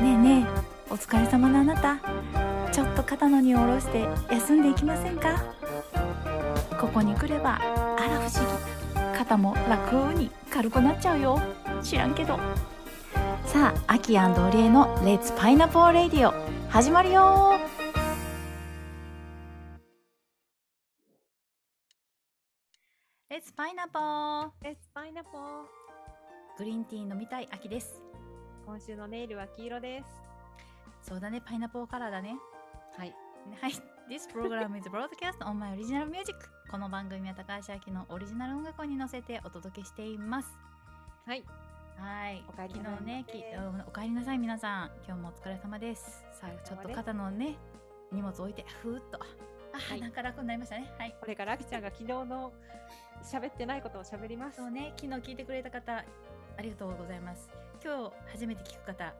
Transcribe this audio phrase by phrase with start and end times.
[0.00, 1.98] ねえねえお疲れ様のあなた。
[2.72, 5.44] ちょっと肩の荷を下ろして休んでいきませんか？
[6.80, 9.18] ここに来ればあら不思議。
[9.18, 11.38] 肩も楽に軽くなっちゃうよ。
[11.82, 12.38] 知らんけど。
[13.44, 16.32] さあアキオリエの「レッツパイナポーレディオ」
[16.70, 17.58] 始まるよ。
[23.28, 25.42] レッツパイナポーレッツパイナポー
[26.58, 28.02] グリーンティー飲みたい秋です
[28.70, 30.04] 今週のネイルは黄色で
[31.02, 32.36] すそうだねパイナポーカラーだね
[32.96, 33.12] はい
[33.60, 33.72] はい。
[34.08, 36.36] This program is broadcast on my original music.
[36.70, 40.56] この番組は高橋明のオリジナル音楽に乗せてお届けしています。
[41.26, 41.42] はい
[41.96, 42.44] はい。
[42.48, 44.90] お帰りなさい昨日ね、きねお帰りなさい皆さん。
[45.04, 46.22] 今日もお疲れ様です。
[46.32, 47.56] さあ、ちょっと肩のね、
[48.12, 49.18] 荷物置いて、ふーっと。
[49.72, 50.92] あ、はいなんか楽になりましたね。
[50.96, 51.16] はい。
[51.18, 52.52] これからあきちゃんが昨日の
[53.24, 56.04] 喋ってないことを喋りますそうね、昨日聞いてくれた方、
[56.56, 57.50] ありがとうございます。
[57.82, 59.12] 今日初めて聞く方、よ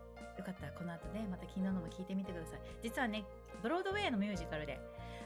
[0.45, 2.61] かったらこの後ね、また昨日のも聞いてみてください。
[2.83, 3.25] 実はね、
[3.63, 4.79] ブロードウェイのミュージカルで、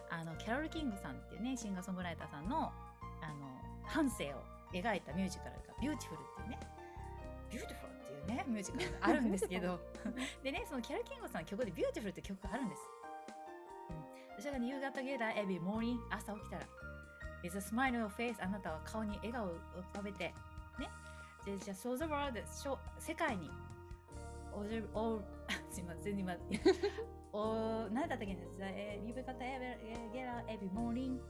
[0.09, 2.71] あの、キャロル・キングさんっていうね、シンガーソングライターさんの、
[3.23, 3.51] あの、
[3.83, 4.43] 半生を
[4.73, 6.59] 描いたミュージカルが、 Beautiful っていうね、
[7.51, 9.81] Beautiful っていうね、ミュージカルがあるんですけど、
[10.43, 12.83] でね、そのキャロル・キングさんの曲で Beautiful って曲があるんです。
[14.37, 14.43] うん。
[14.43, 16.67] それがね、夕方ゲラー、エビ、モーニング、朝起きたら、
[17.43, 19.51] Is a smile on your face あなたは顔に笑顔を
[19.93, 20.35] 浮かべて、ね。
[21.45, 23.51] で、じゃあ、show the world しょ世界に、
[24.53, 25.21] おじお
[25.71, 26.35] すいません、今、
[27.35, 31.23] お何だったっけね、えー、夕方ゲラー、エビ、モーニング、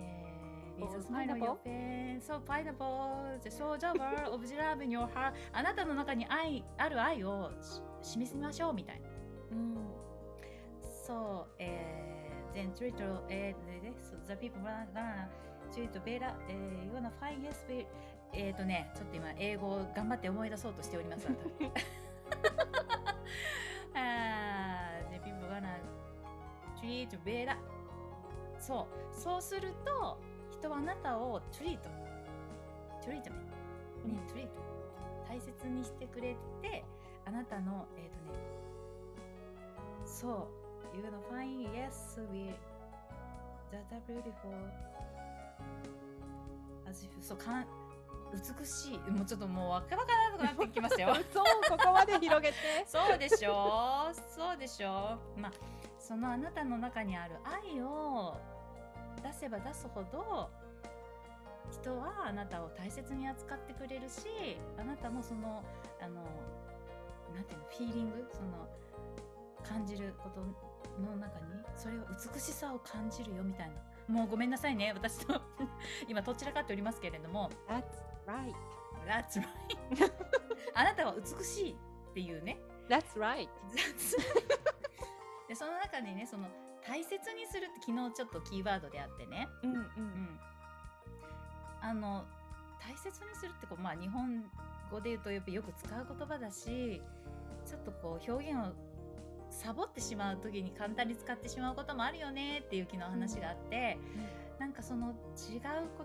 [0.00, 4.56] えー、Is a Oh, smile on your face so pineapple the show the world of the
[4.56, 7.52] love in your heart あなたの中に愛ある愛を
[8.02, 9.08] し示しましょうみたいな。
[9.52, 9.76] うん
[11.06, 12.94] そう、えー、then treat,
[13.28, 15.28] えー、でで so the people gonna
[15.72, 17.54] treat better, えー、you gonna find yes,
[18.32, 21.26] えっ、ー、とね、ちょっと今、英語を頑張って思い出そうとしております。
[23.94, 25.78] あー the people gonna
[26.80, 27.56] treat better.
[28.58, 30.18] そう、そうすると、
[30.50, 31.78] 人はあなたを treat,
[33.02, 34.48] treat ね、treat
[35.28, 36.84] 大切にしてくれて、
[37.26, 38.38] あなたの、えっ、ー、とね、
[40.04, 40.60] そう。
[40.92, 42.52] You're gonna find yes, we
[43.70, 44.50] that are beautiful
[46.88, 47.66] as if そうかん
[48.32, 49.10] 美しい。
[49.10, 51.14] もうちょっともうわからなくなってきますよ。
[51.32, 52.54] そうここまで広げて
[52.86, 55.52] そうでしょそうでしょまあ、
[55.98, 58.36] そのあなたの中にある愛を
[59.22, 60.50] 出せば出すほど
[61.70, 65.62] 人はあなたを大切に扱ってくれるしあなたもその
[66.00, 66.22] あの
[67.34, 68.68] なんていうのフィーリングその
[69.62, 70.40] 感じること
[71.00, 72.02] の中にそれを
[72.34, 73.74] 美しさを感じるよみたいな
[74.10, 74.92] もうごめんなさいね。
[74.92, 75.40] 私と
[76.08, 77.50] 今どちらかっておりますけれども。
[77.68, 77.84] That's
[78.26, 78.54] right.
[79.06, 80.12] That's right.
[80.74, 81.76] あなたは美しいっ
[82.14, 82.60] ていうね。
[82.88, 83.48] That's right.
[85.48, 86.48] でその中にねその
[86.86, 90.04] 大切にするって昨日ちょっとキーワードであってね、うんううん。
[90.24, 90.40] ん、
[91.80, 92.24] あの
[92.80, 94.50] 大切にするってこう、まあ、日本
[94.90, 97.02] 語で言うとよく使う言葉だし
[97.66, 98.72] ちょっとこう表現を
[99.62, 103.98] サボってしまう時に簡単に使ってしまうこともあるよねっていう昨日話があって、
[104.58, 105.14] なんかその違う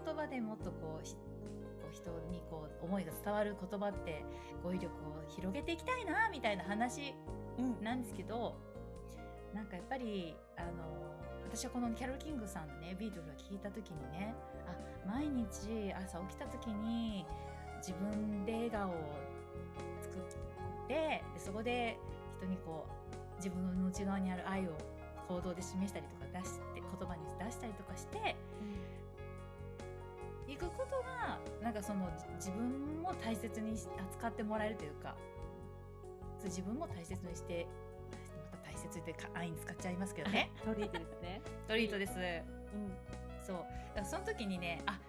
[0.06, 1.06] 言葉でもっとこう
[1.94, 4.26] 人にこう思いが伝わる言葉って
[4.62, 7.16] 語彙力を広げていきたいなみたいな話
[7.58, 7.82] うん。
[7.82, 8.56] なんですけど
[9.54, 10.70] なんかやっぱりあの
[11.50, 14.36] 私はこのキャロル・キングさんのねビートルを聞いた時にね
[14.68, 17.26] あ毎日朝起きた時に
[17.78, 18.94] 自分で笑顔を
[20.02, 21.98] 作ってでそこで
[22.46, 23.05] 人にこう
[23.38, 24.72] 自分の内側にある愛を
[25.28, 28.36] 行動で示したりとか出して言葉に出したりとかして
[30.48, 35.16] いくことがなんかそのじ自分も大切にし扱ってもらえるというか
[36.44, 37.68] 自分も大切にして
[38.52, 40.52] また大切ってか愛に使っちゃいますけどね。
[40.64, 41.42] トリートですね。
[41.68, 42.14] トリートです。
[42.14, 42.96] うん。
[43.44, 43.58] そう。
[43.58, 43.70] だか
[44.02, 45.00] らその時にねあ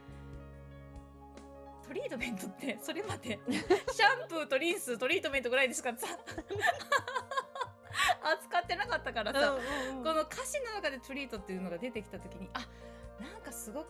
[1.87, 6.07] トリートメントってそれまでシャンプーとリンストリートメントぐらいでしかさ
[8.31, 12.61] 扱ってなかったからさ、うんうんこの歌詞の中でトリートっていうのが出てきた時にあ
[13.21, 13.87] なんかすごく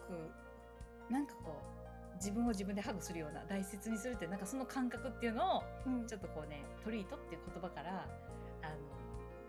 [1.11, 6.07] なんかこう自分を自分でハグするような大切にするってなんかその感覚っていうのをうん。
[6.07, 8.07] ちょっとこうねトリートっていう言葉から
[8.63, 8.75] あの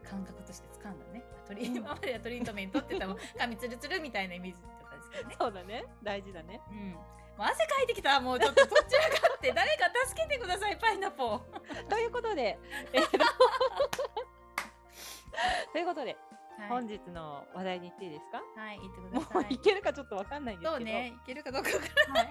[0.09, 1.23] 感覚として掴んだね。
[1.47, 1.75] トリうん。
[1.77, 5.35] 今まではトリートメントって言ったら 髪ツルツルみたいなイメージだったんですけどね。
[5.39, 5.85] そうだね。
[6.03, 6.61] 大事だね。
[6.69, 6.99] うん、も
[7.39, 11.87] う汗かいてきたもうちょっとどちらかって誰か助けてくださいパイナポー。
[11.87, 12.59] ということで
[12.93, 13.07] えー
[15.77, 16.17] とということで
[16.59, 16.69] はい。
[16.69, 18.41] 本日の話題に行っていいですか？
[18.59, 19.51] はい、言ってくもださい。
[19.51, 20.71] ういけるかちょっとわかんないんですけど。
[20.77, 21.81] そうね、いけるかどうかわか
[22.15, 22.29] らはい。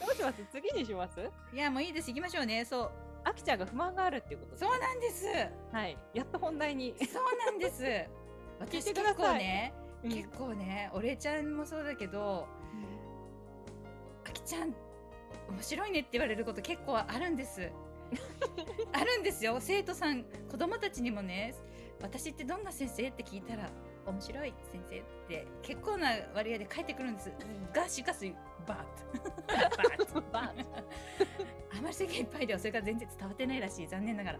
[0.00, 0.44] どうします？
[0.50, 1.20] 次にします？
[1.52, 2.64] いや、もういいです、行きましょうね。
[2.64, 2.90] そう。
[3.22, 4.58] あきちゃんが不満があるっていうことで。
[4.58, 5.26] そうなんです。
[5.72, 6.96] はい、やっと本題に。
[6.98, 7.84] そうなんです。
[8.58, 9.72] 私結構ね、
[10.02, 10.10] うん。
[10.10, 12.48] 結構ねお礼ちゃんもそうだけど
[14.26, 14.74] あきちゃん
[15.48, 17.70] 面白いねって言われること結構あるんです
[18.92, 19.56] あるんですよ。
[19.60, 21.54] 生徒さん子供たちにもね
[22.00, 23.08] 私ってどんな先生？
[23.08, 23.70] って聞いたら
[24.06, 27.32] 面白い先生って結構な割合で返ってくるんです。
[27.74, 28.34] がしかし
[28.66, 30.66] バーッバーッ
[31.78, 33.88] あまり世間いっぱいではそれが全然伝わってないらしい。
[33.88, 34.38] 残念ながら。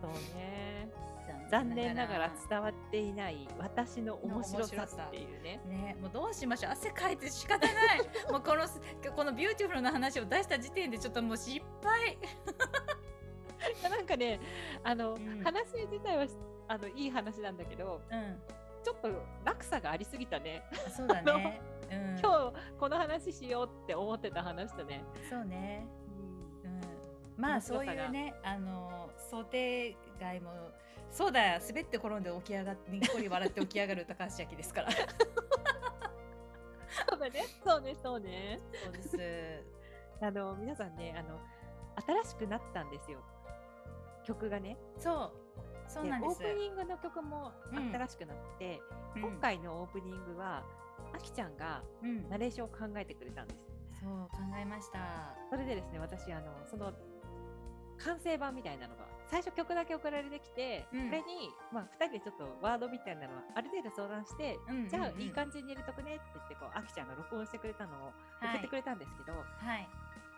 [0.00, 0.77] そうね。
[1.50, 5.60] 残念ながら伝わっていない私の面白さっていうね。
[5.66, 6.72] ね、もうどうしましょう。
[6.72, 8.00] 汗かいて仕方ない。
[8.30, 8.66] もうこの
[9.12, 12.18] このビューティフルな話を出した時点でちょっともう失敗。
[13.90, 14.40] なんかね、
[14.84, 15.42] あの、うん。
[15.42, 16.26] 話自体は
[16.68, 18.42] あのいい話なんだけど、うん。
[18.82, 19.10] ちょっと
[19.44, 20.62] 落差がありすぎたね。
[20.94, 21.60] そうだね、
[21.90, 25.04] うん、今日この話しようって思ってた話とね。
[25.28, 25.86] そうね、
[27.38, 30.52] まあそういうねあの想定外も
[31.10, 34.88] そうだよ滑って転んで起き上がってにっこり笑って起き上がる高橋明ですから
[37.08, 37.44] そうだね。
[37.64, 38.60] そうね、そうね。
[38.84, 39.64] そうです
[40.20, 41.38] あの皆さんね、あの
[42.24, 43.20] 新しくなったんですよ。
[44.24, 44.76] 曲がね。
[44.96, 45.32] そ
[45.86, 48.80] うそうなんですオープニングの曲もうん新しくなって、
[49.14, 50.62] うん今回のオープニングは
[51.14, 53.60] あきちゃんがうんナレーションを考えてくれたんです。
[54.00, 56.92] そう考えましたそれでですね、私あのその
[58.04, 61.06] 完成版みたいなのが最初曲だけ送られてきて、うん。
[61.06, 64.88] それにまあ2人でちょっとワードみたいなのはある程度相談して、うんうんうん。
[64.88, 69.88] じゃあいい感じに入れとくねって言ってこうあきちゃんが録音してくれたのを送ってくれたんですけど、はい。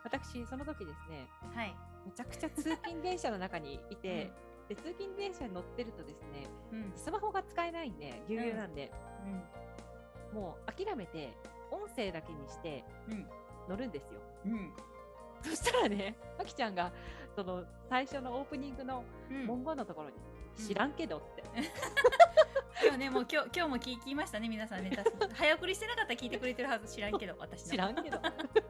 [0.03, 1.75] 私その時ですねはい。
[2.07, 4.33] めちゃくちゃ通勤電車の中にいて、
[4.69, 6.93] で通勤電車に乗ってるとですねうん。
[6.97, 8.75] スマホが使えないんでぎゅうぎゅうなん。
[8.75, 8.91] で、
[10.33, 10.41] うん。
[10.41, 11.37] もう諦めて
[11.71, 13.27] 音声だけにしてうん。
[13.69, 14.21] 乗るんですよ。
[14.47, 14.73] うん
[15.43, 16.93] そしたらね、あきちゃんが
[17.35, 19.47] その最初のオープニングのうん。
[19.47, 21.43] 文言のところに、うん知らんけどって、
[22.85, 24.91] 今日ねもう今日今日も聞きましたね皆さんね。
[25.33, 27.71] 早送りしてなかったら聞いてくれてるはず知らんけど私の。
[27.71, 28.21] 知らんけど。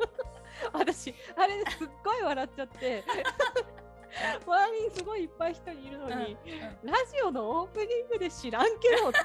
[0.72, 3.05] 私あれですっごい笑っちゃって。
[4.44, 6.37] 周りにすごいいっぱい人いるのに、
[6.82, 9.20] ラジオのオープニングで知らんけどって。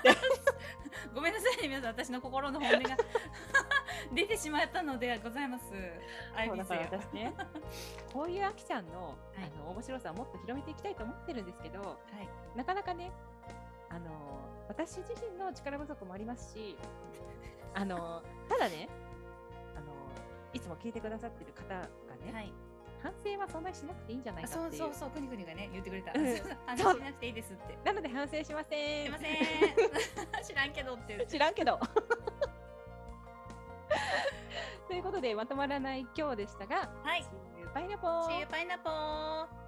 [1.13, 1.89] ごめんなさいね皆さん。
[1.91, 2.97] 私の心の本音が
[4.15, 5.65] 出てしまったのでございます。
[5.69, 7.33] そうだから私ね
[8.13, 9.43] こういうあきちゃんの,、い。
[9.43, 12.57] あの面白さをもっと広めていきたいと思ってるんですけどはい。
[12.57, 13.11] なかなかね
[13.89, 14.09] あの
[14.67, 16.77] 私自身の力不足もありますし
[17.75, 18.87] あのただね
[19.75, 19.93] あの
[20.53, 21.81] いつも聞いてくださってる方が
[22.25, 22.53] ね、はい。
[23.03, 24.71] 反省はそんなにしなくていいんじゃないそう。
[24.71, 26.11] そうそうくにくにがね言ってくれた。
[26.15, 26.25] うん。
[26.65, 27.77] 話しなくていいですって。
[27.83, 29.05] なので反省しません。
[29.05, 30.41] すいません。
[30.43, 31.25] 知らんけどって言って。
[31.27, 31.79] 知らんけど
[34.87, 37.21] ということでまとまらない今日でしたがはい。
[37.21, 39.64] See you, パイナポー See you pineapple